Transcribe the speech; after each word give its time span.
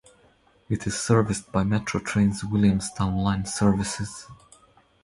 It 0.67 0.87
is 0.87 0.97
serviced 0.99 1.51
by 1.51 1.63
Metro 1.63 1.99
Trains' 1.99 2.43
Williamstown 2.43 3.17
line 3.17 3.45
services. 3.45 4.25